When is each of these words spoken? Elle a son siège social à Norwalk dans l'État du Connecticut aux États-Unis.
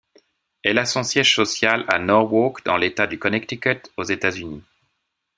Elle 0.63 0.79
a 0.79 0.85
son 0.87 1.03
siège 1.03 1.35
social 1.35 1.85
à 1.87 1.99
Norwalk 1.99 2.65
dans 2.65 2.75
l'État 2.75 3.05
du 3.05 3.19
Connecticut 3.19 3.83
aux 3.97 4.03
États-Unis. 4.03 4.63